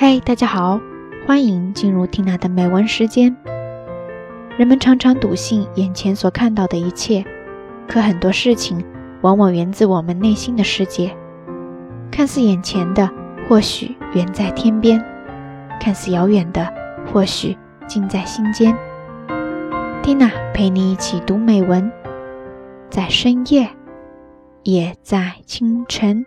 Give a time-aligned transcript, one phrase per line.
[0.00, 0.80] 嗨，大家好，
[1.26, 3.36] 欢迎进入缇娜的美文时间。
[4.56, 7.24] 人们常常笃信眼前所看到的一切，
[7.88, 8.80] 可很多事情
[9.22, 11.12] 往往源自我们内心的世界。
[12.12, 13.10] 看似眼前的，
[13.48, 15.00] 或许远在天边；
[15.80, 16.72] 看似遥远的，
[17.12, 17.58] 或许
[17.88, 18.72] 近在心间。
[20.00, 21.90] 缇娜陪你一起读美文，
[22.88, 23.68] 在深夜，
[24.62, 26.24] 也在清晨。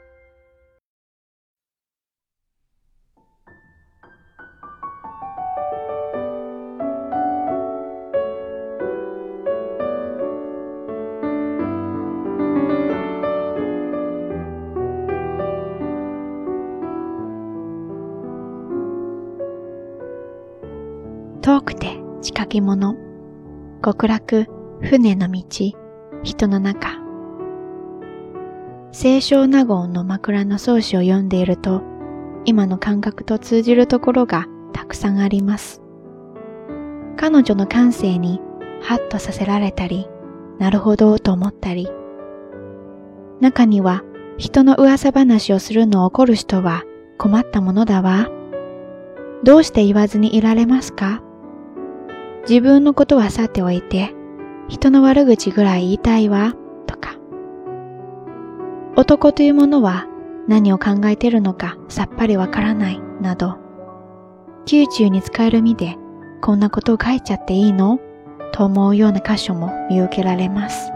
[21.51, 22.95] 遠くて仕掛け物、
[23.83, 24.45] 極楽、
[24.79, 25.43] 船の道、
[26.23, 26.91] 人の中。
[28.93, 31.81] 清少納言の枕草子を読んでいると、
[32.45, 35.81] 今の感覚と通じるところがたくさんあります。
[37.17, 38.39] 彼女の感性に
[38.81, 40.07] ハッとさせられたり、
[40.57, 41.89] なるほどと思ったり、
[43.41, 44.03] 中には
[44.37, 46.83] 人の噂話をするのを怒る人は
[47.17, 48.29] 困ったものだわ。
[49.43, 51.21] どうして言わずにいられますか？
[52.51, 54.13] 自分のことはさておいて、
[54.67, 56.53] 人の悪口ぐらい言いたいわ、
[56.85, 57.15] とか。
[58.97, 60.05] 男というものは
[60.49, 63.57] 何を考えてるのかさっぱりわからない、など。
[64.69, 65.95] 宮中に使える身で、
[66.41, 68.01] こんなことを書いちゃっていいの？
[68.51, 70.91] と思うような箇所も見受けられます。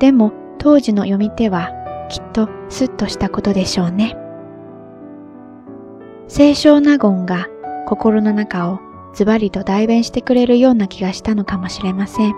[0.00, 1.70] でも、当時の読み手は、
[2.10, 4.18] きっとスッとしたことでしょうね。
[6.28, 7.48] 清少納言が
[7.86, 8.80] 心の中を
[9.12, 12.34] ズバリと代弁してくれるような気がしたのかもしれません。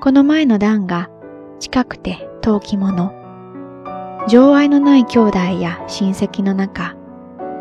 [0.00, 1.10] この前の段が
[1.58, 3.12] 近くて遠き者、
[4.28, 6.94] 情愛のない兄弟や親戚の中、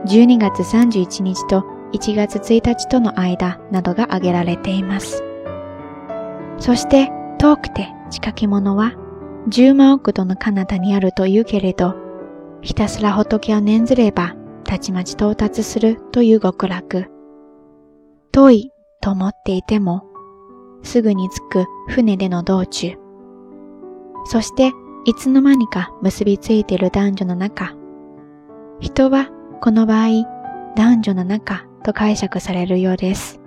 [0.05, 5.23] 12月31日と1月1日との間などが挙げられています。
[6.59, 8.93] そして遠くて近き者は
[9.49, 11.95] 10万億度の彼方にあるというけれど、
[12.61, 17.16] ひたすら仏を念ずればたちまち到達するという極楽。
[18.31, 18.71] 遠い
[19.01, 20.03] と思っていても、
[20.83, 22.97] すぐに着く船での道中。
[24.25, 24.71] そして
[25.05, 27.75] いつの間にか結びついている男女の中。
[28.79, 29.29] 人は
[29.61, 30.25] この場合、
[30.75, 33.39] 男女の中と解釈されるようです。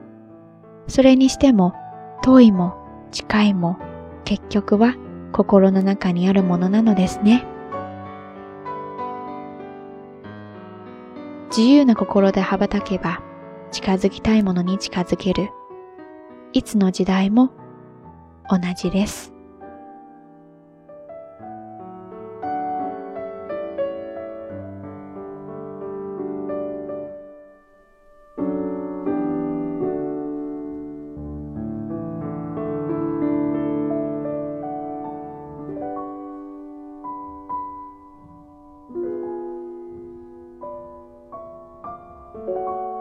[0.89, 1.75] それにしても、
[2.23, 2.75] 遠いも
[3.13, 3.79] 近いも
[4.25, 4.95] 結局は
[5.33, 7.47] 心の中にあるものなのですね。
[11.51, 13.23] 自由な心で羽ばたけば、
[13.71, 15.51] 近づきたいものに近づける。
[16.53, 17.51] いつの時代も
[18.49, 19.33] 同じです。
[42.33, 43.00] thank you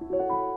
[0.00, 0.49] Thank you